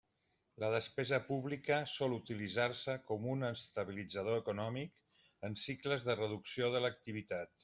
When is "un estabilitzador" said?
3.35-4.41